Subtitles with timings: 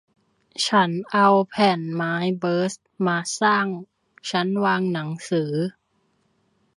[0.67, 2.73] ฉันเอาแผ่นไม้เบิร์ซ
[3.07, 3.67] มาสร้าง
[4.29, 5.53] ชั้นวางหนังสือ